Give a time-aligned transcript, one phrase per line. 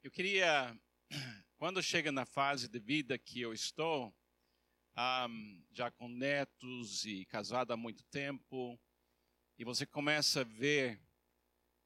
[0.00, 0.78] Eu queria,
[1.58, 4.14] quando chega na fase de vida que eu estou,
[4.96, 8.78] um, já com netos e casado há muito tempo,
[9.58, 11.00] e você começa a ver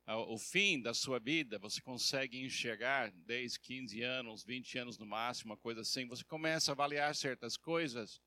[0.06, 5.06] uh, o fim da sua vida, você consegue enxergar 10, 15 anos, 20 anos no
[5.06, 8.20] máximo, uma coisa assim, você começa a avaliar certas coisas.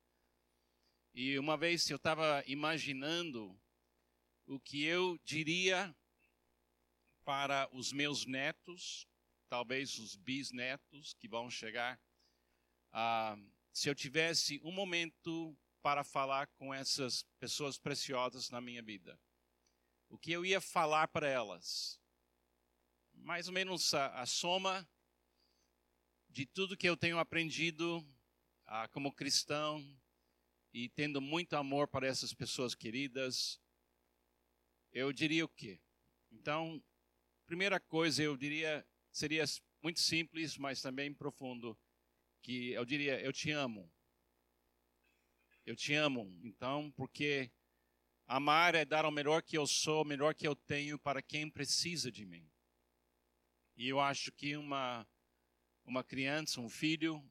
[1.14, 3.56] E uma vez eu estava imaginando
[4.46, 5.94] o que eu diria
[7.24, 9.06] para os meus netos,
[9.48, 12.00] talvez os bisnetos que vão chegar,
[12.92, 13.36] ah,
[13.72, 19.20] se eu tivesse um momento para falar com essas pessoas preciosas na minha vida.
[20.08, 22.00] O que eu ia falar para elas?
[23.12, 24.88] Mais ou menos a, a soma
[26.28, 28.04] de tudo que eu tenho aprendido
[28.66, 29.82] ah, como cristão
[30.72, 33.60] e tendo muito amor para essas pessoas queridas,
[34.92, 35.80] eu diria o quê?
[36.30, 36.82] Então,
[37.46, 39.44] primeira coisa eu diria seria
[39.82, 41.76] muito simples, mas também profundo,
[42.42, 43.90] que eu diria, eu te amo.
[45.64, 47.50] Eu te amo, então, porque
[48.26, 51.50] amar é dar o melhor que eu sou, o melhor que eu tenho para quem
[51.50, 52.48] precisa de mim.
[53.74, 55.08] E eu acho que uma,
[55.84, 57.24] uma criança, um filho,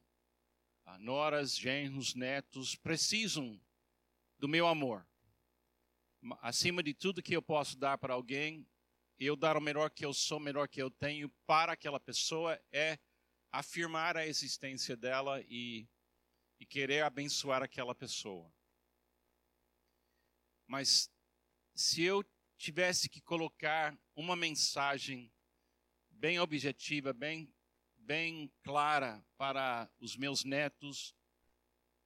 [0.98, 3.60] noras, genros, netos, precisam
[4.38, 5.06] do meu amor.
[6.40, 8.66] Acima de tudo que eu posso dar para alguém,
[9.18, 12.60] eu dar o melhor que eu sou, o melhor que eu tenho para aquela pessoa
[12.70, 12.98] é
[13.50, 15.88] afirmar a existência dela e,
[16.60, 18.52] e querer abençoar aquela pessoa.
[20.66, 21.10] Mas
[21.74, 22.24] se eu
[22.58, 25.32] tivesse que colocar uma mensagem
[26.10, 27.52] bem objetiva, bem,
[27.96, 31.14] bem clara para os meus netos,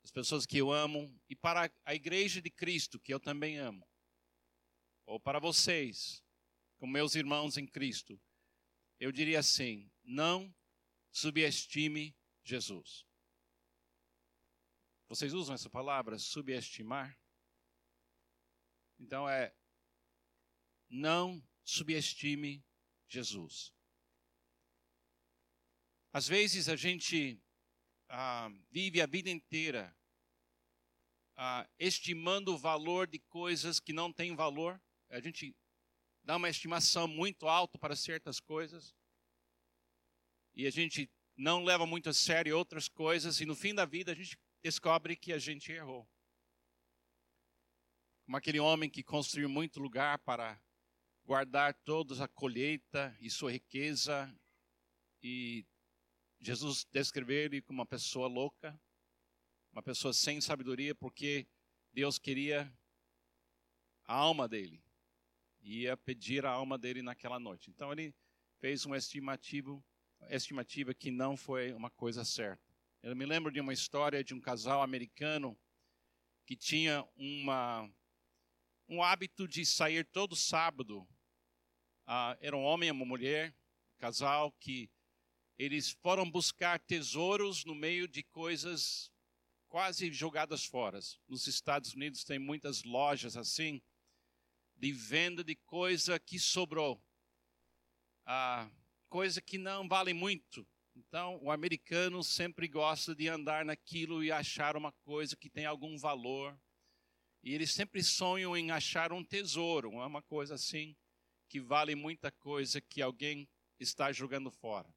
[0.02, 3.86] as pessoas que eu amo e para a igreja de Cristo, que eu também amo,
[5.06, 6.22] ou para vocês,
[6.80, 8.18] com meus irmãos em Cristo,
[8.98, 10.52] eu diria assim: não
[11.12, 13.06] subestime Jesus.
[15.06, 17.20] Vocês usam essa palavra, subestimar?
[18.98, 19.54] Então é,
[20.88, 22.64] não subestime
[23.06, 23.74] Jesus.
[26.12, 27.42] Às vezes a gente
[28.08, 29.94] ah, vive a vida inteira
[31.36, 34.80] ah, estimando o valor de coisas que não têm valor.
[35.08, 35.54] A gente
[36.22, 38.94] dá uma estimação muito alta para certas coisas.
[40.54, 43.40] E a gente não leva muito a sério outras coisas.
[43.40, 46.08] E no fim da vida a gente descobre que a gente errou.
[48.24, 50.60] Como aquele homem que construiu muito lugar para
[51.24, 54.32] guardar toda a colheita e sua riqueza.
[55.22, 55.66] E
[56.40, 58.78] Jesus descreveu ele como uma pessoa louca,
[59.72, 61.46] uma pessoa sem sabedoria, porque
[61.92, 62.72] Deus queria
[64.04, 64.82] a alma dele
[65.62, 67.70] ia pedir a alma dele naquela noite.
[67.70, 68.14] Então ele
[68.58, 69.82] fez uma estimativa,
[70.28, 72.62] estimativa que não foi uma coisa certa.
[73.02, 75.58] Eu me lembro de uma história de um casal americano
[76.44, 77.90] que tinha uma,
[78.88, 81.06] um hábito de sair todo sábado.
[82.06, 83.54] Ah, era um homem e uma mulher,
[83.98, 84.90] casal que
[85.58, 89.10] eles foram buscar tesouros no meio de coisas
[89.68, 90.98] quase jogadas fora.
[91.28, 93.80] Nos Estados Unidos tem muitas lojas assim
[94.80, 97.00] de venda de coisa que sobrou.
[99.10, 100.66] Coisa que não vale muito.
[100.96, 105.98] Então, o americano sempre gosta de andar naquilo e achar uma coisa que tem algum
[105.98, 106.58] valor.
[107.42, 110.96] E eles sempre sonham em achar um tesouro, uma coisa assim,
[111.46, 113.46] que vale muita coisa que alguém
[113.78, 114.92] está jogando fora.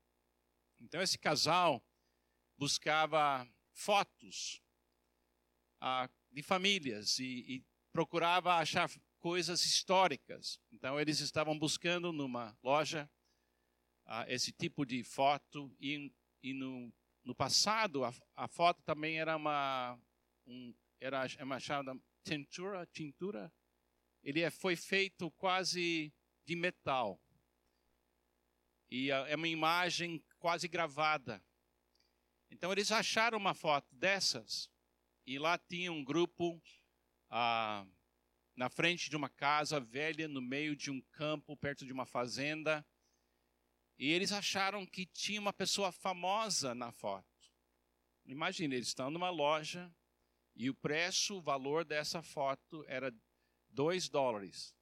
[0.80, 1.84] Então, esse casal
[2.58, 4.62] buscava fotos
[5.82, 8.90] ah, de famílias e, e procurava achar
[9.24, 10.60] coisas históricas.
[10.70, 13.10] Então, eles estavam buscando numa loja
[14.06, 16.14] uh, esse tipo de foto, e,
[16.44, 19.98] e no, no passado, a, a, foto também era uma,
[20.46, 23.50] um, era uma chamada tintura, tintura.
[24.22, 26.14] Ele é, foi feito quase
[26.46, 27.18] de metal.
[28.92, 31.42] E uh, é uma imagem quase gravada.
[32.52, 34.70] Então, eles acharam uma foto dessas,
[35.26, 36.62] e lá tinha um grupo.
[37.32, 38.03] Uh,
[38.56, 42.86] na frente de uma casa velha, no meio de um campo, perto de uma fazenda.
[43.98, 47.28] E eles acharam que tinha uma pessoa famosa na foto.
[48.26, 49.94] Imagine, eles estão numa loja
[50.56, 53.14] e o preço, o valor dessa foto era
[53.70, 54.76] 2 dólares.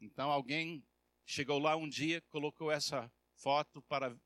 [0.00, 0.84] Então alguém
[1.24, 4.16] chegou lá um dia, colocou essa foto para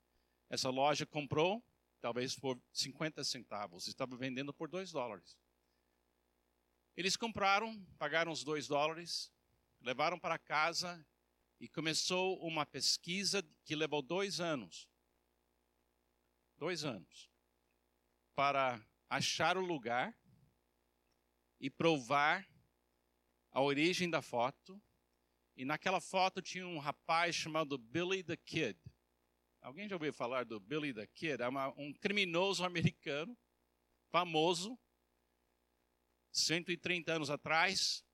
[0.49, 1.63] essa loja, comprou,
[2.01, 5.37] talvez por 50 centavos, estava vendendo por 2 dólares.
[6.97, 9.31] Eles compraram, pagaram os dois dólares,
[9.83, 11.07] levaram para casa
[11.61, 14.89] e começou uma pesquisa que levou dois anos.
[16.57, 17.31] Dois anos.
[18.35, 20.17] Para achar o lugar
[21.61, 22.49] e provar
[23.51, 24.81] a origem da foto.
[25.55, 28.79] E naquela foto tinha um rapaz chamado Billy the Kid.
[29.61, 31.43] Alguém já ouviu falar do Billy the Kid?
[31.43, 33.37] É uma, um criminoso americano,
[34.11, 34.79] famoso,
[36.37, 38.05] 130 anos atrás,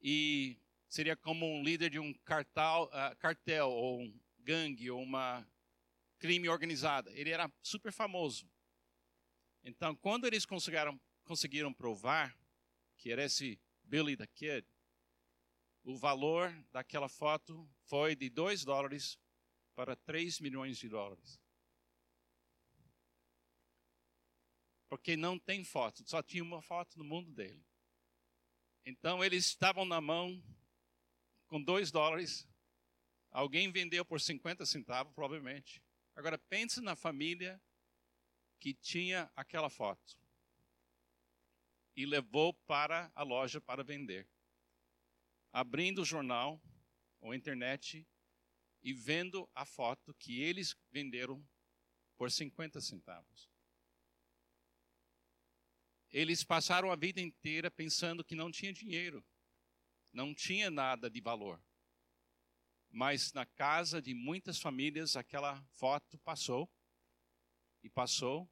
[0.00, 0.58] e
[0.88, 5.46] seria como um líder de um cartel, uh, cartel ou um gangue ou uma
[6.18, 7.10] crime organizada.
[7.12, 8.48] Ele era super famoso.
[9.64, 12.36] Então, quando eles conseguiram, conseguiram provar
[12.98, 14.66] que era esse Billy the Kid,
[15.84, 19.18] o valor daquela foto foi de 2 dólares
[19.74, 21.41] para 3 milhões de dólares.
[24.92, 27.64] Porque não tem foto, só tinha uma foto no mundo dele.
[28.84, 30.44] Então eles estavam na mão
[31.46, 32.46] com 2 dólares.
[33.30, 35.82] Alguém vendeu por 50 centavos, provavelmente.
[36.14, 37.58] Agora pense na família
[38.60, 40.20] que tinha aquela foto
[41.96, 44.28] e levou para a loja para vender.
[45.50, 46.60] Abrindo o jornal
[47.18, 48.06] ou internet
[48.82, 51.42] e vendo a foto que eles venderam
[52.18, 53.51] por 50 centavos.
[56.12, 59.24] Eles passaram a vida inteira pensando que não tinha dinheiro,
[60.12, 61.62] não tinha nada de valor.
[62.90, 66.70] Mas na casa de muitas famílias aquela foto passou
[67.82, 68.46] e passou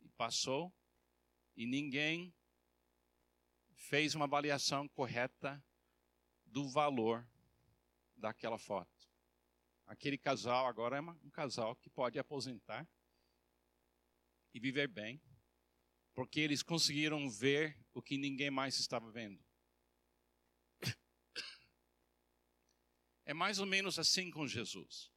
[0.00, 0.74] e passou
[1.56, 2.34] e ninguém
[3.74, 5.64] fez uma avaliação correta
[6.44, 7.24] do valor
[8.16, 9.08] daquela foto.
[9.86, 12.86] Aquele casal agora é um casal que pode aposentar
[14.52, 15.22] e viver bem,
[16.18, 19.40] porque eles conseguiram ver o que ninguém mais estava vendo.
[23.24, 25.12] É mais ou menos assim com Jesus.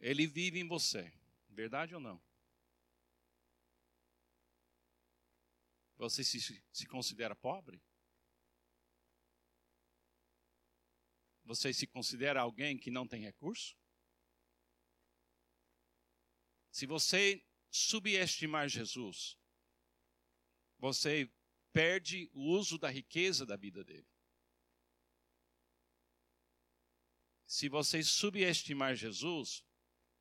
[0.00, 1.12] Ele vive em você,
[1.50, 2.18] verdade ou não?
[5.98, 6.40] Você se,
[6.72, 7.84] se considera pobre?
[11.44, 13.76] Você se considera alguém que não tem recurso?
[16.70, 19.36] Se você subestimar Jesus,
[20.78, 21.28] você
[21.72, 24.06] perde o uso da riqueza da vida dele.
[27.44, 29.64] Se você subestimar Jesus,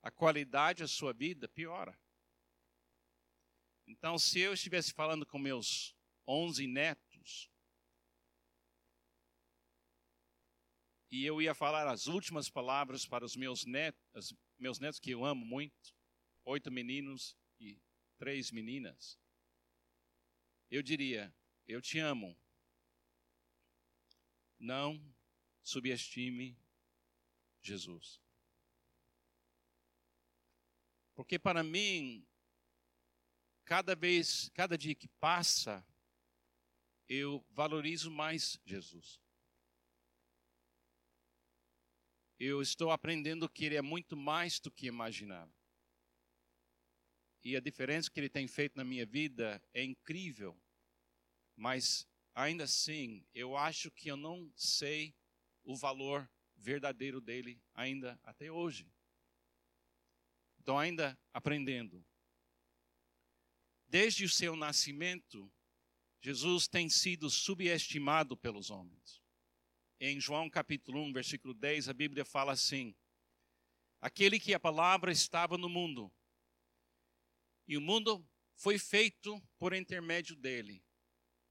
[0.02, 1.96] a qualidade da sua vida piora.
[3.86, 5.96] Então, se eu estivesse falando com meus
[6.28, 7.52] 11 netos,
[11.12, 15.24] e eu ia falar as últimas palavras para os meus netos, meus netos que eu
[15.24, 15.96] amo muito,
[16.46, 17.82] oito meninos e
[18.18, 19.20] três meninas,
[20.70, 21.34] eu diria:
[21.68, 22.38] Eu te amo.
[24.60, 25.02] Não
[25.62, 26.58] subestime
[27.62, 28.22] Jesus.
[31.16, 32.26] Porque para mim,
[33.66, 35.86] cada vez, cada dia que passa,
[37.08, 39.22] eu valorizo mais Jesus.
[42.40, 45.54] Eu estou aprendendo que Ele é muito mais do que imaginava.
[47.44, 50.58] E a diferença que Ele tem feito na minha vida é incrível.
[51.56, 55.14] Mas, ainda assim, eu acho que eu não sei
[55.64, 58.90] o valor verdadeiro dele ainda até hoje.
[60.60, 62.06] Estou ainda aprendendo.
[63.88, 65.52] Desde o seu nascimento,
[66.22, 69.22] Jesus tem sido subestimado pelos homens.
[70.00, 72.96] Em João capítulo 1, versículo 10, a Bíblia fala assim:
[74.00, 76.12] Aquele que a palavra estava no mundo,
[77.74, 80.86] e o mundo foi feito por intermédio dele,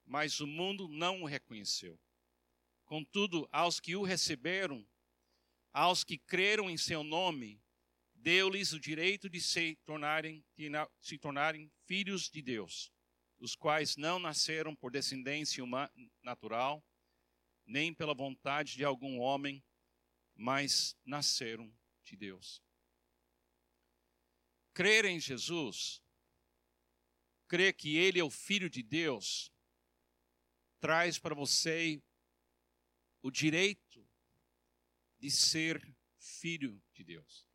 [0.05, 1.99] mas o mundo não o reconheceu.
[2.85, 4.87] Contudo, aos que o receberam,
[5.73, 7.61] aos que creram em seu nome,
[8.13, 10.69] deu-lhes o direito de se tornarem, de
[11.01, 12.89] se tornarem filhos de Deus,
[13.37, 16.81] os quais não nasceram por descendência humana, natural,
[17.65, 19.61] nem pela vontade de algum homem,
[20.33, 21.69] mas nasceram
[22.05, 22.63] de Deus.
[24.73, 26.02] Crer em Jesus,
[27.47, 29.51] crer que Ele é o Filho de Deus,
[30.79, 32.01] traz para você
[33.21, 34.05] o direito
[35.17, 37.47] de ser filho de Deus.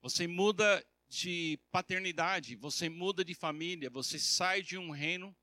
[0.00, 5.36] Você muda de paternidade, você muda de família, você sai de um reino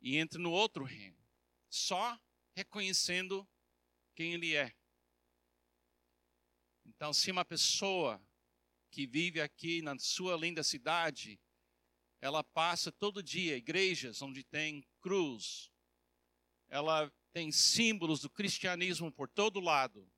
[0.00, 1.18] e entra no outro reino,
[1.68, 2.18] só
[2.54, 3.46] reconhecendo
[4.14, 4.72] quem ele é.
[6.84, 8.24] Então, se uma pessoa
[8.96, 11.38] que vive aqui na sua linda cidade,
[12.18, 15.70] ela passa todo dia igrejas onde tem cruz,
[16.66, 20.10] ela tem símbolos do cristianismo por todo lado.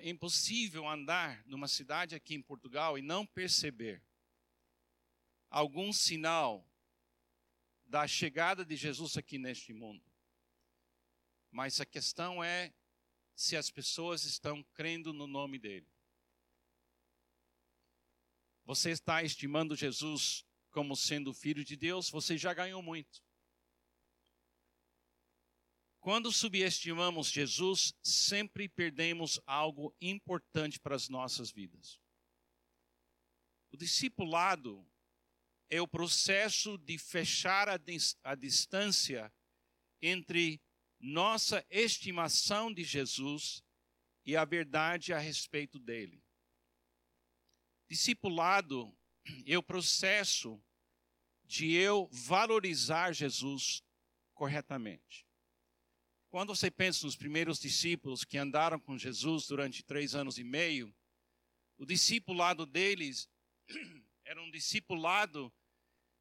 [0.00, 4.00] É impossível andar numa cidade aqui em Portugal e não perceber
[5.50, 6.64] algum sinal
[7.84, 10.04] da chegada de Jesus aqui neste mundo.
[11.50, 12.72] Mas a questão é
[13.34, 15.93] se as pessoas estão crendo no nome dele.
[18.64, 23.22] Você está estimando Jesus como sendo filho de Deus, você já ganhou muito.
[26.00, 32.00] Quando subestimamos Jesus, sempre perdemos algo importante para as nossas vidas.
[33.70, 34.86] O discipulado
[35.70, 37.78] é o processo de fechar a,
[38.22, 39.32] a distância
[40.02, 40.60] entre
[40.98, 43.62] nossa estimação de Jesus
[44.24, 46.23] e a verdade a respeito dele.
[47.88, 48.96] Discipulado
[49.46, 50.62] é o processo
[51.44, 53.82] de eu valorizar Jesus
[54.32, 55.26] corretamente.
[56.30, 60.94] Quando você pensa nos primeiros discípulos que andaram com Jesus durante três anos e meio,
[61.76, 63.28] o discipulado deles
[64.24, 65.52] era um discipulado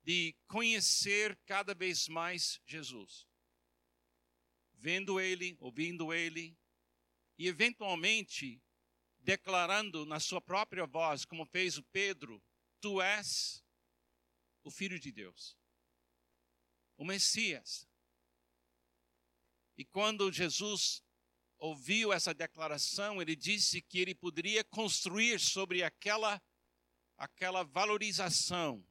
[0.04, 3.28] de conhecer cada vez mais Jesus.
[4.74, 6.58] Vendo ele, ouvindo ele,
[7.38, 8.62] e eventualmente
[9.24, 12.44] declarando na sua própria voz, como fez o Pedro:
[12.80, 13.64] Tu és
[14.64, 15.58] o Filho de Deus,
[16.98, 17.88] o Messias.
[19.76, 21.02] E quando Jesus
[21.58, 26.42] ouviu essa declaração, ele disse que ele poderia construir sobre aquela
[27.16, 28.86] aquela valorização,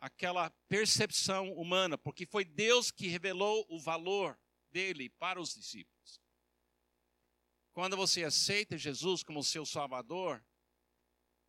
[0.00, 6.20] aquela percepção humana, porque foi Deus que revelou o valor dele para os discípulos.
[7.72, 10.44] Quando você aceita Jesus como seu Salvador,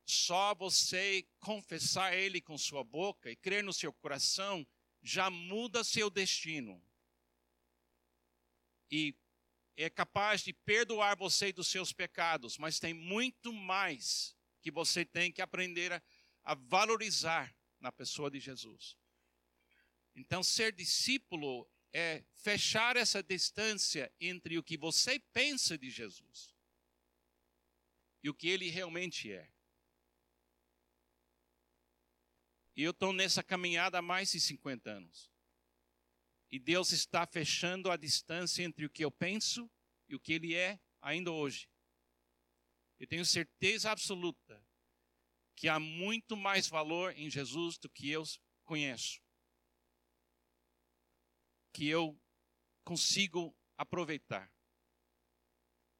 [0.05, 4.65] só você confessar Ele com sua boca e crer no seu coração
[5.01, 6.83] já muda seu destino.
[8.89, 9.15] E
[9.77, 15.31] é capaz de perdoar você dos seus pecados, mas tem muito mais que você tem
[15.31, 16.01] que aprender a,
[16.43, 18.95] a valorizar na pessoa de Jesus.
[20.15, 26.55] Então, ser discípulo é fechar essa distância entre o que você pensa de Jesus
[28.23, 29.51] e o que ele realmente é.
[32.75, 35.31] E eu estou nessa caminhada há mais de 50 anos.
[36.49, 39.69] E Deus está fechando a distância entre o que eu penso
[40.07, 41.69] e o que Ele é ainda hoje.
[42.99, 44.63] Eu tenho certeza absoluta
[45.55, 48.23] que há muito mais valor em Jesus do que eu
[48.63, 49.21] conheço
[51.71, 52.19] que eu
[52.83, 54.51] consigo aproveitar.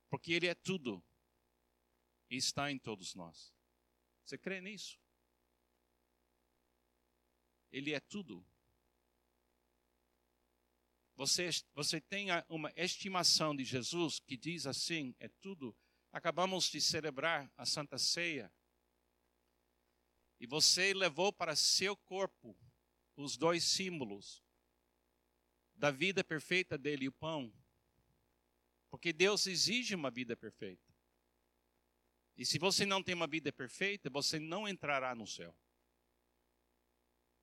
[0.09, 1.03] Porque Ele é tudo
[2.29, 3.53] e está em todos nós.
[4.23, 4.99] Você crê nisso?
[7.71, 8.45] Ele é tudo.
[11.15, 15.75] Você, você tem uma estimação de Jesus que diz assim: é tudo.
[16.11, 18.51] Acabamos de celebrar a Santa Ceia.
[20.39, 22.57] E você levou para seu corpo
[23.15, 24.43] os dois símbolos
[25.81, 27.51] da vida perfeita dele, o pão.
[28.91, 30.93] Porque Deus exige uma vida perfeita.
[32.37, 35.57] E se você não tem uma vida perfeita, você não entrará no céu.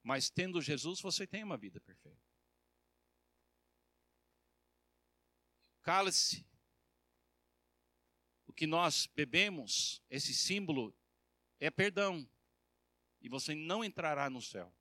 [0.05, 2.23] Mas tendo Jesus, você tem uma vida perfeita.
[5.83, 6.47] Cálice,
[8.47, 10.95] o que nós bebemos, esse símbolo,
[11.59, 12.25] é perdão.
[13.21, 14.73] E você não entrará no céu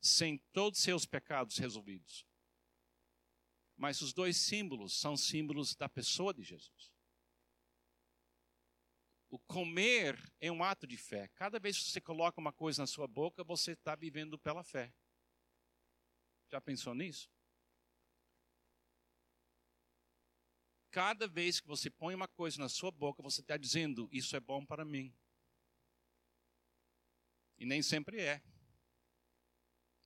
[0.00, 2.31] sem todos os seus pecados resolvidos.
[3.82, 6.92] Mas os dois símbolos são símbolos da pessoa de Jesus.
[9.28, 11.26] O comer é um ato de fé.
[11.34, 14.94] Cada vez que você coloca uma coisa na sua boca, você está vivendo pela fé.
[16.48, 17.28] Já pensou nisso?
[20.92, 24.40] Cada vez que você põe uma coisa na sua boca, você está dizendo: Isso é
[24.40, 25.12] bom para mim.
[27.58, 28.40] E nem sempre é.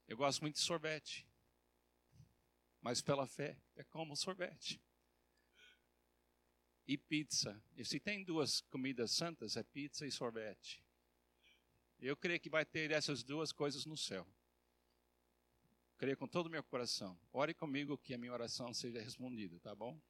[0.09, 1.28] Eu gosto muito de sorvete
[2.87, 4.81] mas pela fé é como sorvete.
[6.87, 7.61] E pizza.
[7.75, 10.85] E se tem duas comidas santas, é pizza e sorvete.
[11.99, 14.25] Eu creio que vai ter essas duas coisas no céu.
[15.99, 17.19] Creio com todo o meu coração.
[17.33, 20.00] Ore comigo que a minha oração seja respondida, tá bom?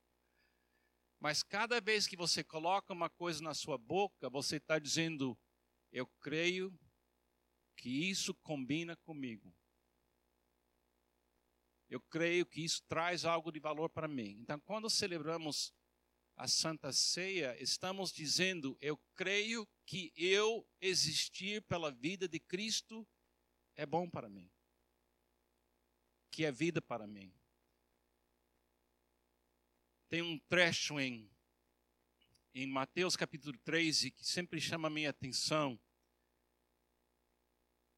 [1.19, 5.35] Mas cada vez que você coloca uma coisa na sua boca, você está dizendo:
[5.91, 6.79] Eu creio
[7.75, 9.51] que isso combina comigo.
[11.89, 14.39] Eu creio que isso traz algo de valor para mim.
[14.41, 15.73] Então, quando celebramos
[16.37, 23.07] a Santa Ceia, estamos dizendo: eu creio que eu existir pela vida de Cristo
[23.77, 24.51] é bom para mim,
[26.31, 27.33] que é vida para mim.
[30.09, 31.31] Tem um trecho em,
[32.55, 35.79] em Mateus capítulo 13 que sempre chama a minha atenção.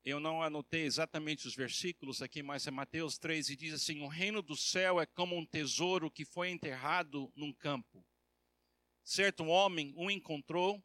[0.05, 4.09] Eu não anotei exatamente os versículos aqui, mas é Mateus 13 e diz assim: O
[4.09, 8.05] reino do céu é como um tesouro que foi enterrado num campo.
[9.05, 10.83] Certo homem o encontrou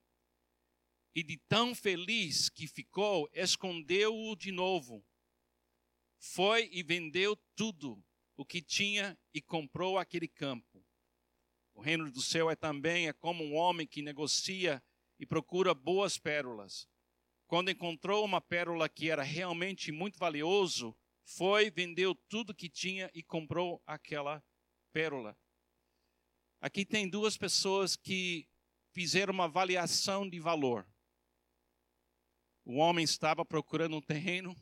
[1.15, 5.05] e de tão feliz que ficou, escondeu-o de novo.
[6.17, 8.03] Foi e vendeu tudo
[8.35, 10.83] o que tinha e comprou aquele campo.
[11.73, 14.81] O reino do céu é também é como um homem que negocia
[15.19, 16.87] e procura boas pérolas.
[17.53, 23.21] Quando encontrou uma pérola que era realmente muito valioso, foi, vendeu tudo que tinha e
[23.21, 24.43] comprou aquela
[24.91, 25.37] pérola.
[26.59, 28.49] Aqui tem duas pessoas que
[28.91, 30.83] fizeram uma avaliação de valor.
[32.65, 34.55] O homem estava procurando um terreno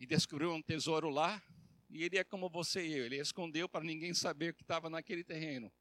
[0.00, 1.40] e descobriu um tesouro lá,
[1.88, 4.90] e ele é como você e eu, ele escondeu para ninguém saber o que estava
[4.90, 5.72] naquele terreno.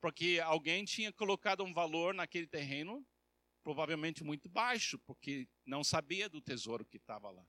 [0.00, 3.06] Porque alguém tinha colocado um valor naquele terreno,
[3.70, 7.46] provavelmente muito baixo, porque não sabia do tesouro que estava lá.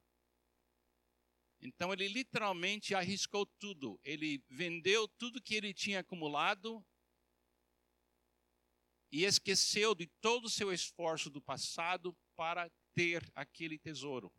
[1.59, 3.99] Então ele literalmente arriscou tudo.
[4.03, 6.85] Ele vendeu tudo que ele tinha acumulado
[9.11, 14.31] e esqueceu de todo o seu esforço do passado para ter aquele tesouro.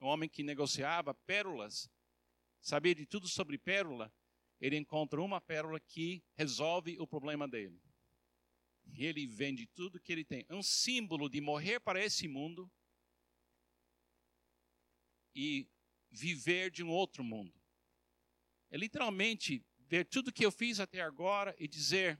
[0.00, 1.88] Um homem que negociava pérolas,
[2.60, 4.12] sabia de tudo sobre pérola,
[4.60, 7.80] ele encontra uma pérola que resolve o problema dele.
[8.96, 10.44] Ele vende tudo que ele tem.
[10.48, 12.70] É um símbolo de morrer para esse mundo
[15.34, 15.68] e
[16.10, 17.60] viver de um outro mundo.
[18.70, 22.18] É literalmente ver tudo que eu fiz até agora e dizer: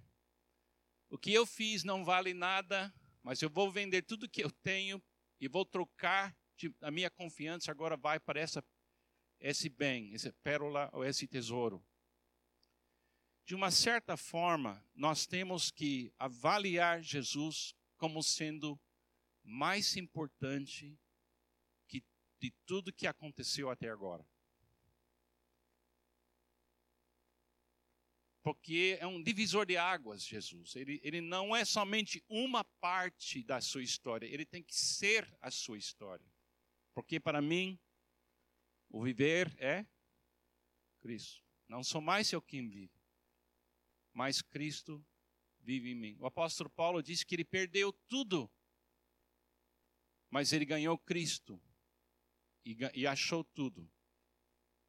[1.08, 5.02] o que eu fiz não vale nada, mas eu vou vender tudo que eu tenho
[5.40, 8.62] e vou trocar de, a minha confiança agora vai para essa,
[9.38, 11.84] esse bem, essa pérola ou esse tesouro.
[13.50, 18.80] De uma certa forma, nós temos que avaliar Jesus como sendo
[19.42, 20.96] mais importante
[21.88, 22.00] que
[22.38, 24.24] de tudo que aconteceu até agora.
[28.40, 30.76] porque é um divisor de águas, Jesus.
[30.76, 35.50] Ele, ele não é somente uma parte da sua história, ele tem que ser a
[35.50, 36.24] sua história.
[36.94, 37.76] Porque para mim,
[38.88, 39.84] o viver é
[41.00, 41.44] Cristo.
[41.66, 42.99] Não sou mais eu quem vive,
[44.12, 45.04] mas Cristo
[45.60, 46.16] vive em mim.
[46.18, 48.50] O apóstolo Paulo disse que ele perdeu tudo,
[50.30, 51.60] mas ele ganhou Cristo
[52.64, 53.90] e, e achou tudo.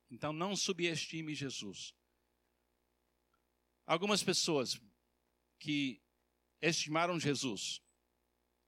[0.10, 1.94] Então não subestime Jesus.
[3.86, 4.80] Algumas pessoas
[5.58, 6.02] que
[6.62, 7.82] estimaram Jesus.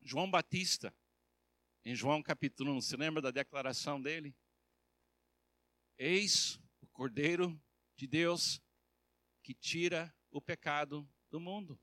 [0.02, 0.94] João Batista,
[1.86, 4.36] em João capítulo 1, se lembra da declaração dele?
[5.98, 7.62] Eis o Cordeiro
[7.96, 8.62] de Deus
[9.44, 11.80] que tira o pecado do mundo.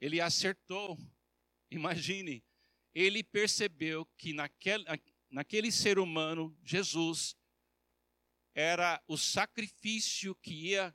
[0.00, 0.98] Ele acertou.
[1.70, 2.44] Imagine,
[2.94, 4.84] ele percebeu que naquele,
[5.28, 7.36] naquele ser humano, Jesus,
[8.54, 10.94] era o sacrifício que ia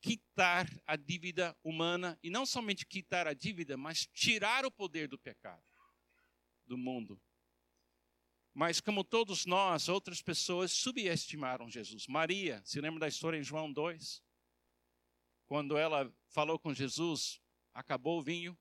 [0.00, 5.18] quitar a dívida humana e não somente quitar a dívida, mas tirar o poder do
[5.18, 5.64] pecado
[6.66, 7.20] do mundo.
[8.52, 12.06] Mas como todos nós, outras pessoas subestimaram Jesus.
[12.06, 14.22] Maria, se lembra da história em João 2?
[15.48, 17.40] Quando ela falou com Jesus,
[17.74, 18.56] acabou o vinho.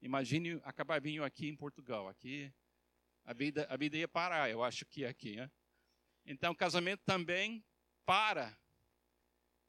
[0.00, 2.06] Imagine acabar vinho aqui em Portugal.
[2.06, 2.54] Aqui
[3.24, 5.34] a vida, a vida ia parar, eu acho que aqui.
[5.34, 5.50] Né?
[6.24, 7.64] Então o casamento também
[8.04, 8.56] para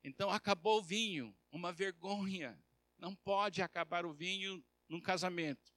[0.07, 2.63] então acabou o vinho, uma vergonha.
[2.95, 5.73] Não pode acabar o vinho num casamento.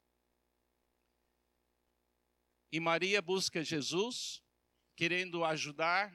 [2.70, 4.42] E Maria busca Jesus,
[4.94, 6.14] querendo ajudar,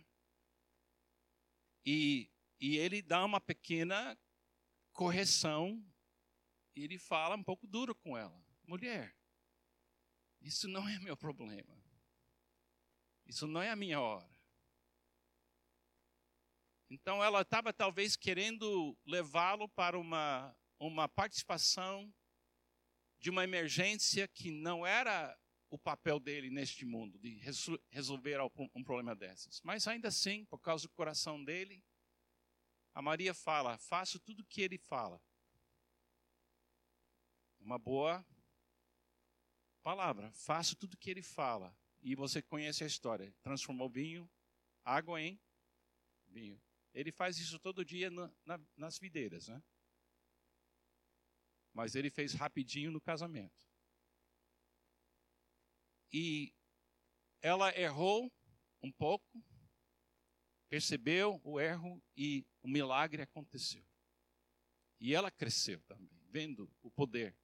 [1.83, 2.29] e,
[2.63, 4.17] e ele dá uma pequena
[4.93, 5.85] correção,
[6.73, 9.13] e ele fala um pouco duro com ela: mulher,
[10.39, 11.77] isso não é meu problema,
[13.25, 14.31] isso não é a minha hora.
[16.89, 22.13] Então ela estava talvez querendo levá-lo para uma, uma participação
[23.19, 25.37] de uma emergência que não era
[25.69, 27.41] o papel dele neste mundo, de
[27.91, 28.39] resolver
[28.73, 29.59] um problema desses.
[29.63, 31.83] Mas ainda assim, por causa do coração dele,
[32.93, 35.21] a Maria fala: faço tudo o que ele fala.
[37.59, 38.25] Uma boa
[39.81, 41.75] palavra, faço tudo o que ele fala.
[42.01, 44.29] E você conhece a história: transformou vinho,
[44.83, 45.39] água em
[46.27, 46.61] vinho.
[46.93, 49.63] Ele faz isso todo dia na, na, nas videiras, né?
[51.73, 53.67] Mas ele fez rapidinho no casamento.
[56.11, 56.53] E
[57.41, 58.31] ela errou
[58.83, 59.43] um pouco,
[60.73, 63.85] percebeu o erro e o milagre aconteceu.
[64.99, 67.37] E ela cresceu também, vendo o poder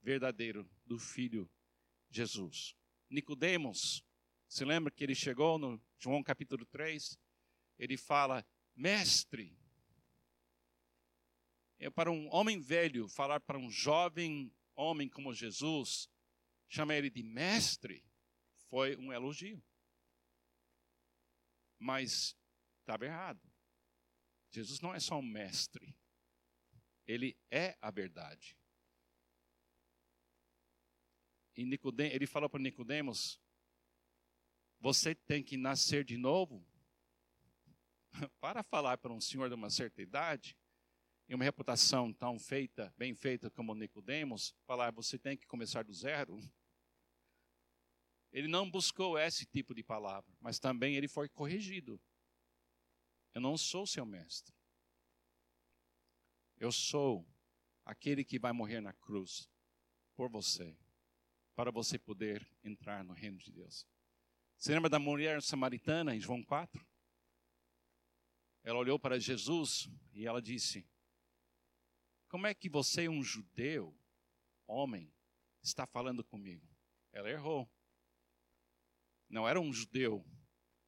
[0.00, 1.50] verdadeiro do Filho
[2.08, 2.76] Jesus.
[3.10, 4.04] Nicodemos,
[4.46, 7.18] se lembra que ele chegou no João capítulo 3?
[7.80, 9.58] Ele fala, mestre.
[11.80, 16.08] É para um homem velho falar para um jovem homem como Jesus,
[16.68, 18.04] chama ele de mestre,
[18.70, 19.60] foi um elogio.
[21.76, 22.38] Mas
[22.88, 23.46] estava errado.
[24.50, 25.94] Jesus não é só um mestre.
[27.06, 28.56] Ele é a verdade.
[31.54, 33.38] E Nicodem, ele falou para Nicodemos:
[34.80, 36.66] você tem que nascer de novo.
[38.40, 40.56] para falar para um senhor de uma certa idade,
[41.28, 45.92] e uma reputação tão feita, bem feita como Nicodemos, falar você tem que começar do
[45.92, 46.40] zero.
[48.32, 52.00] Ele não buscou esse tipo de palavra, mas também ele foi corrigido.
[53.34, 54.54] Eu não sou seu mestre.
[56.56, 57.26] Eu sou
[57.84, 59.48] aquele que vai morrer na cruz
[60.14, 60.76] por você,
[61.54, 63.86] para você poder entrar no reino de Deus.
[64.56, 66.84] Você lembra da mulher samaritana em João 4?
[68.64, 70.84] Ela olhou para Jesus e ela disse:
[72.28, 73.96] Como é que você, um judeu,
[74.66, 75.14] homem,
[75.62, 76.68] está falando comigo?
[77.12, 77.70] Ela errou.
[79.28, 80.26] Não era um judeu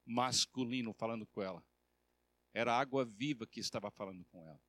[0.05, 1.65] masculino falando com ela.
[2.53, 4.61] Era a água viva que estava falando com ela.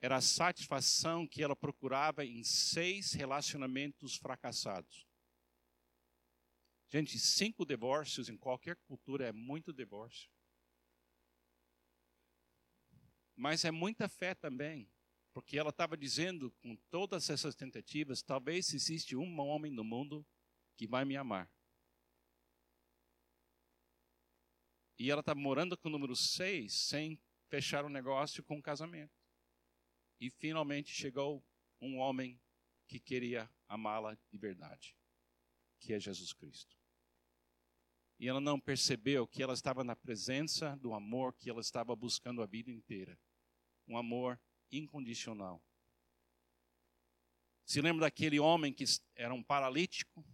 [0.00, 5.06] Era a satisfação que ela procurava em seis relacionamentos fracassados.
[6.88, 10.28] Gente, cinco divórcios em qualquer cultura é muito divórcio.
[13.34, 14.90] Mas é muita fé também,
[15.32, 20.26] porque ela estava dizendo com todas essas tentativas: talvez existe um homem no mundo
[20.76, 21.50] que vai me amar.
[25.02, 28.62] E ela está morando com o número 6 sem fechar o um negócio com um
[28.62, 29.20] casamento.
[30.20, 31.44] E finalmente chegou
[31.80, 32.40] um homem
[32.86, 34.96] que queria amá-la de verdade,
[35.80, 36.78] que é Jesus Cristo.
[38.16, 42.40] E ela não percebeu que ela estava na presença do amor que ela estava buscando
[42.40, 43.18] a vida inteira
[43.88, 45.60] um amor incondicional.
[47.64, 48.84] Se lembra daquele homem que
[49.16, 50.24] era um paralítico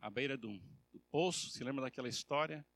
[0.00, 0.58] à beira do,
[0.90, 1.50] do poço?
[1.50, 2.66] Se lembra daquela história?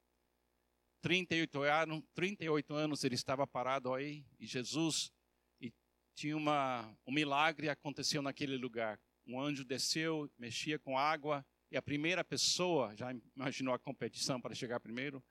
[1.03, 5.13] 38 anos, 38 anos ele estava parado aí e Jesus
[5.61, 5.73] e
[6.15, 9.01] tinha uma um milagre aconteceu naquele lugar.
[9.27, 14.55] Um anjo desceu, mexia com água e a primeira pessoa, já imaginou a competição para
[14.55, 15.23] chegar primeiro?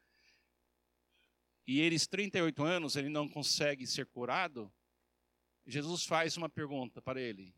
[1.66, 4.72] E eles 38 anos, ele não consegue ser curado.
[5.66, 7.56] Jesus faz uma pergunta para ele: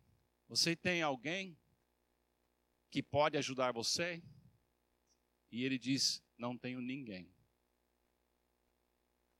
[0.47, 1.57] Você tem alguém
[2.91, 4.21] que pode ajudar você?
[5.51, 7.32] E ele diz: Não tenho ninguém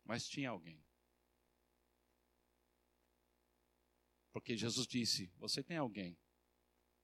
[0.03, 0.83] mas tinha alguém.
[4.31, 6.17] Porque Jesus disse: Você tem alguém,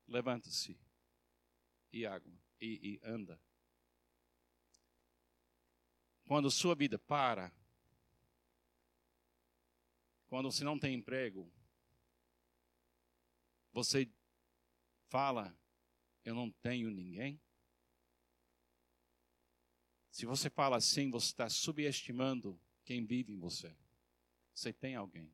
[0.07, 0.79] levanta-se
[1.91, 3.39] e água e, e anda.
[6.25, 7.51] Quando sua vida para,
[10.27, 11.51] quando você não tem emprego,
[13.71, 14.12] você
[15.07, 15.57] fala:
[16.23, 17.41] Eu não tenho ninguém.
[20.12, 22.59] Se você fala assim, você está subestimando
[22.89, 23.71] quem vive em você.
[24.52, 25.32] Você tem alguém.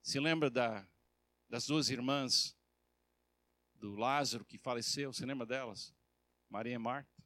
[0.00, 0.88] Se lembra da,
[1.48, 2.56] das duas irmãs
[3.74, 5.12] do Lázaro que faleceu?
[5.12, 5.92] Se lembra delas?
[6.48, 7.20] Maria e Marta.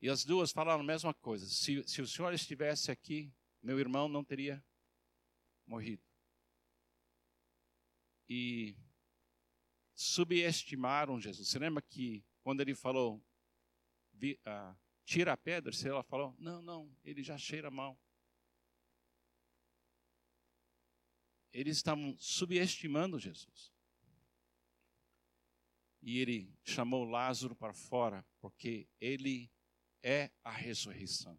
[0.00, 1.46] E as duas falaram a mesma coisa.
[1.46, 3.30] Se, se o senhor estivesse aqui,
[3.62, 4.64] meu irmão não teria
[5.66, 6.02] morrido.
[8.30, 8.74] E
[9.94, 11.48] subestimaram Jesus.
[11.48, 13.22] Você lembra que quando ele falou,
[14.14, 17.98] vi, ah, tira a pedra, se ela falou, não, não, ele já cheira mal.
[21.52, 23.72] Eles estavam subestimando Jesus.
[26.00, 29.50] E ele chamou Lázaro para fora, porque ele
[30.02, 31.38] é a ressurreição.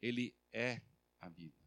[0.00, 0.82] Ele é
[1.20, 1.62] a vida.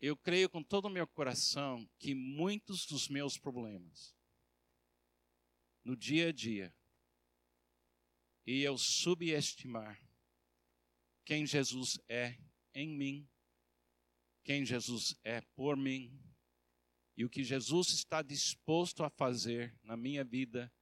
[0.00, 4.16] Eu creio com todo o meu coração que muitos dos meus problemas,
[5.84, 6.74] no dia a dia,
[8.46, 10.00] e eu subestimar
[11.24, 12.38] quem Jesus é
[12.74, 13.28] em mim,
[14.42, 16.20] quem Jesus é por mim
[17.16, 20.72] e o que Jesus está disposto a fazer na minha vida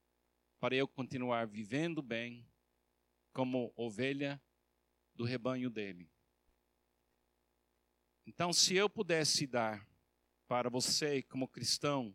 [0.59, 2.47] para eu continuar vivendo bem
[3.33, 4.41] como ovelha
[5.15, 6.11] do rebanho dele.
[8.27, 9.87] Então, se eu pudesse dar
[10.47, 12.15] para você, como cristão,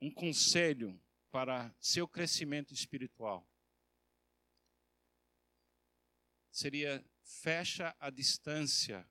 [0.00, 3.46] um conselho para seu crescimento espiritual
[6.56, 9.06] seria fecha a distância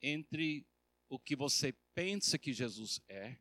[0.00, 0.66] entre
[1.10, 3.38] o que você pensa que Jesus é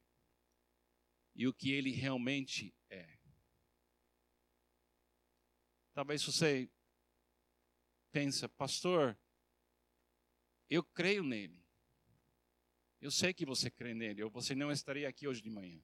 [1.33, 3.17] e o que ele realmente é.
[5.93, 6.69] Talvez você
[8.11, 9.17] pensa, pastor,
[10.69, 11.65] eu creio nele.
[12.99, 15.81] Eu sei que você crê nele, ou você não estaria aqui hoje de manhã.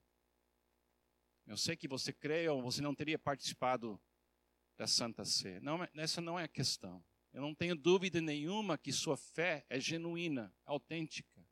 [1.48, 4.02] Eu sei que você crê, ou você não teria participado
[4.78, 5.60] da Santa Sé.
[5.60, 7.04] Não, essa não é a questão.
[7.34, 11.48] Eu não tenho dúvida nenhuma que sua fé é genuína, autêntica.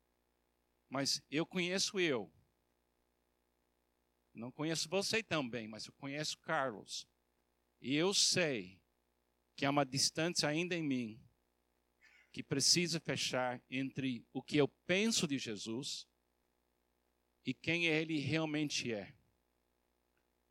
[0.89, 2.32] Mas eu conheço eu.
[4.34, 7.08] Não conheço você também, mas eu conheço Carlos.
[7.82, 8.79] E eu sei
[9.55, 11.21] que há uma distância ainda em mim
[12.32, 16.08] que precisa fechar entre o que eu penso de Jesus
[17.45, 19.13] e quem ele realmente é.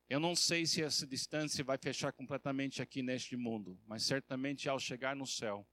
[0.08, 4.78] Eu não sei se essa distância vai fechar completamente aqui neste mundo, mas certamente ao
[4.78, 5.68] chegar no céu,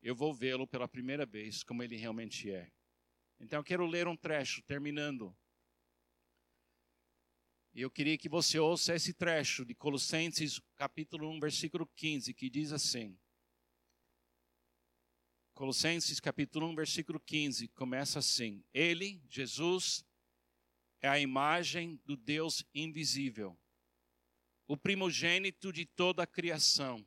[0.00, 2.70] eu vou vê-lo pela primeira vez como ele realmente é.
[3.40, 5.36] Então eu quero ler um trecho, terminando.
[7.74, 12.48] E eu queria que você ouça esse trecho de Colossenses, capítulo 1, versículo 15, que
[12.48, 13.18] diz assim.
[15.54, 20.04] Colossenses, capítulo 1, versículo 15, começa assim: Ele, Jesus,
[21.00, 23.58] é a imagem do Deus invisível,
[24.66, 27.06] o primogênito de toda a criação.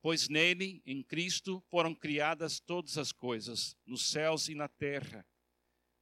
[0.00, 5.26] Pois nele, em Cristo, foram criadas todas as coisas, nos céus e na terra,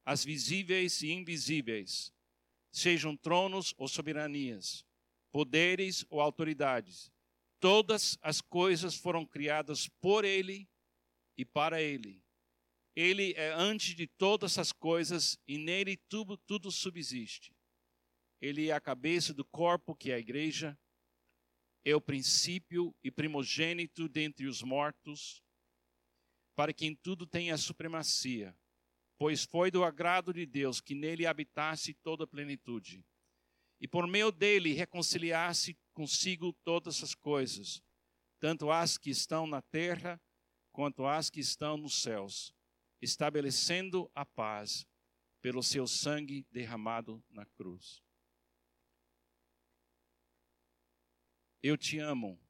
[0.05, 2.13] as visíveis e invisíveis,
[2.71, 4.85] sejam tronos ou soberanias,
[5.31, 7.11] poderes ou autoridades.
[7.59, 10.69] Todas as coisas foram criadas por ele
[11.37, 12.22] e para ele
[12.95, 17.55] ele é antes de todas as coisas e nele tudo, tudo subsiste.
[18.39, 20.77] Ele é a cabeça do corpo que é a igreja,
[21.83, 25.43] é o princípio e primogênito dentre os mortos,
[26.55, 28.55] para quem tudo tenha supremacia,
[29.17, 33.03] pois foi do agrado de Deus que nele habitasse toda a plenitude,
[33.81, 37.81] e por meio dele reconciliasse consigo todas as coisas,
[38.39, 40.21] tanto as que estão na terra
[40.71, 42.53] quanto as que estão nos céus
[43.03, 44.87] estabelecendo a paz
[45.41, 48.01] pelo seu sangue derramado na cruz.
[51.61, 52.41] Eu te amo.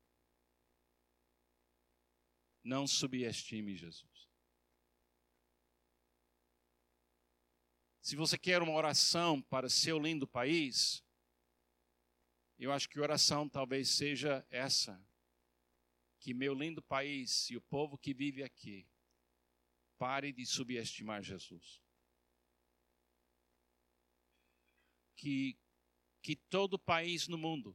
[2.63, 4.29] Não subestime Jesus.
[7.99, 11.03] Se você quer uma oração para seu lindo país,
[12.59, 15.03] eu acho que oração talvez seja essa:
[16.19, 18.87] que meu lindo país e o povo que vive aqui
[20.03, 21.81] Pare de subestimar Jesus.
[25.15, 25.57] Que,
[26.21, 27.73] que todo país no mundo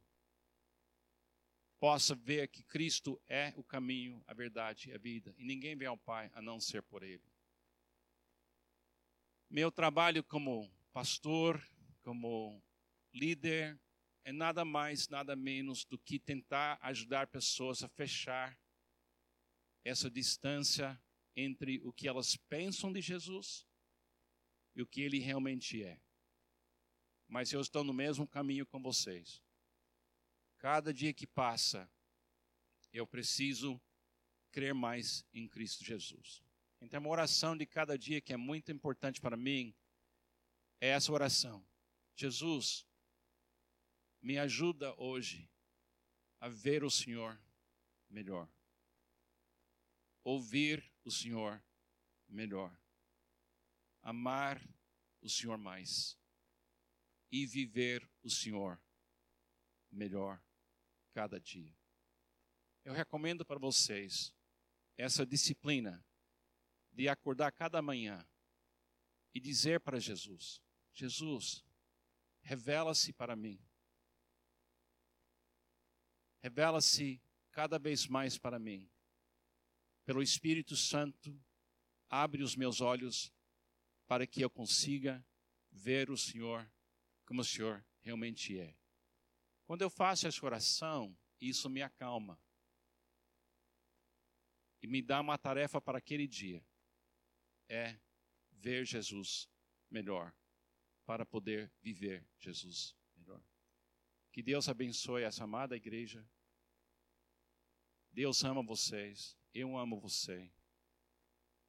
[1.81, 5.35] possa ver que Cristo é o caminho, a verdade e a vida.
[5.39, 7.33] E ninguém vem ao Pai a não ser por Ele.
[9.49, 11.67] Meu trabalho como pastor,
[12.03, 12.63] como
[13.11, 13.81] líder,
[14.23, 18.55] é nada mais, nada menos do que tentar ajudar pessoas a fechar
[19.83, 21.03] essa distância
[21.39, 23.65] entre o que elas pensam de Jesus
[24.75, 26.01] e o que ele realmente é.
[27.29, 29.41] Mas eu estou no mesmo caminho com vocês.
[30.59, 31.89] Cada dia que passa,
[32.93, 33.81] eu preciso
[34.51, 36.43] crer mais em Cristo Jesus.
[36.81, 39.73] Então, uma oração de cada dia que é muito importante para mim
[40.81, 41.65] é essa oração.
[42.17, 42.85] Jesus,
[44.21, 45.49] me ajuda hoje
[46.41, 47.41] a ver o Senhor
[48.11, 48.49] melhor
[50.29, 51.65] ouvir o Senhor
[52.29, 52.79] melhor,
[54.03, 54.63] amar
[55.23, 56.19] o Senhor mais
[57.33, 58.79] e viver o Senhor
[59.91, 60.39] melhor
[61.15, 61.75] cada dia.
[62.85, 64.35] Eu recomendo para vocês
[64.99, 66.05] essa disciplina
[66.93, 68.23] de acordar cada manhã
[69.35, 70.61] e dizer para Jesus:
[70.93, 71.65] Jesus,
[72.43, 73.59] revela-se para mim.
[76.43, 77.19] Revela-se
[77.51, 78.91] cada vez mais para mim
[80.09, 81.39] pelo Espírito Santo,
[82.09, 83.31] abre os meus olhos
[84.07, 85.23] para que eu consiga
[85.71, 86.67] ver o Senhor
[87.27, 88.75] como o Senhor realmente é.
[89.67, 92.41] Quando eu faço essa oração, isso me acalma
[94.81, 96.67] e me dá uma tarefa para aquele dia:
[97.69, 98.01] é
[98.51, 99.47] ver Jesus
[99.91, 100.35] melhor,
[101.05, 103.45] para poder viver Jesus melhor.
[104.33, 106.27] Que Deus abençoe essa amada igreja.
[108.11, 109.38] Deus ama vocês.
[109.55, 110.51] Eu amo você.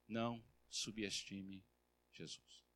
[0.07, 1.63] Não subestime
[2.11, 2.68] Jesus.